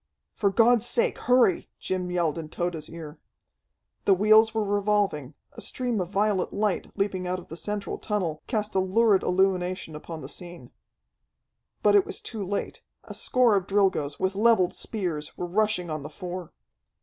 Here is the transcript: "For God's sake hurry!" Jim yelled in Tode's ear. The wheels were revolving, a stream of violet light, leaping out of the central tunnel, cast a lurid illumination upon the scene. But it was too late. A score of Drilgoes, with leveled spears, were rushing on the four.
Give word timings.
"For 0.33 0.49
God's 0.49 0.87
sake 0.87 1.19
hurry!" 1.19 1.69
Jim 1.77 2.09
yelled 2.09 2.39
in 2.39 2.49
Tode's 2.49 2.89
ear. 2.89 3.19
The 4.05 4.15
wheels 4.15 4.51
were 4.51 4.63
revolving, 4.63 5.35
a 5.51 5.61
stream 5.61 6.01
of 6.01 6.09
violet 6.09 6.51
light, 6.51 6.87
leaping 6.97 7.27
out 7.27 7.37
of 7.37 7.49
the 7.49 7.55
central 7.55 7.99
tunnel, 7.99 8.41
cast 8.47 8.73
a 8.73 8.79
lurid 8.79 9.21
illumination 9.21 9.95
upon 9.95 10.21
the 10.21 10.27
scene. 10.27 10.71
But 11.83 11.93
it 11.93 12.07
was 12.07 12.19
too 12.19 12.43
late. 12.43 12.81
A 13.03 13.13
score 13.13 13.55
of 13.55 13.67
Drilgoes, 13.67 14.19
with 14.19 14.33
leveled 14.33 14.73
spears, 14.73 15.37
were 15.37 15.45
rushing 15.45 15.91
on 15.91 16.01
the 16.01 16.09
four. 16.09 16.51